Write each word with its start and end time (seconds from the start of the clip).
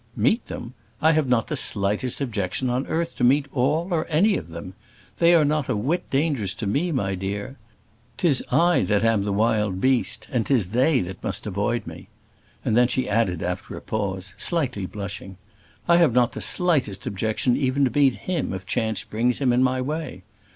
"Meet 0.15 0.47
them! 0.47 0.73
I 0.99 1.11
have 1.11 1.27
not 1.27 1.45
the 1.45 1.55
slightest 1.55 2.21
objection 2.21 2.71
on 2.71 2.87
earth 2.87 3.15
to 3.17 3.23
meet 3.23 3.45
all, 3.53 3.89
or 3.93 4.07
any 4.09 4.35
of 4.35 4.47
them. 4.47 4.73
They 5.19 5.35
are 5.35 5.45
not 5.45 5.69
a 5.69 5.75
whit 5.75 6.09
dangerous 6.09 6.55
to 6.55 6.65
me, 6.65 6.91
my 6.91 7.13
dear. 7.13 7.57
'Tis 8.17 8.43
I 8.51 8.81
that 8.81 9.03
am 9.03 9.23
the 9.25 9.31
wild 9.31 9.79
beast, 9.79 10.27
and 10.31 10.43
'tis 10.43 10.69
they 10.69 11.01
that 11.01 11.23
must 11.23 11.45
avoid 11.45 11.85
me," 11.85 12.07
and 12.65 12.75
then 12.75 12.87
she 12.87 13.07
added, 13.07 13.43
after 13.43 13.77
a 13.77 13.81
pause 13.81 14.33
slightly 14.37 14.87
blushing 14.87 15.37
"I 15.87 15.97
have 15.97 16.13
not 16.13 16.31
the 16.31 16.41
slightest 16.41 17.05
objection 17.05 17.55
even 17.55 17.85
to 17.85 17.91
meet 17.93 18.15
him 18.15 18.53
if 18.53 18.65
chance 18.65 19.03
brings 19.03 19.37
him 19.37 19.53
in 19.53 19.61
my 19.61 19.81
way. 19.83 20.23